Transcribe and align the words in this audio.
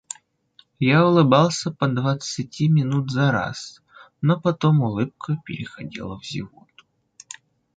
Я 0.79 1.05
улыбался 1.05 1.69
по 1.69 1.87
двадцати 1.87 2.67
минут 2.69 3.11
зараз, 3.11 3.83
но 4.19 4.41
потом 4.41 4.81
улыбка 4.81 5.37
переходила 5.45 6.19
в 6.19 6.23
зевоту. 6.23 6.85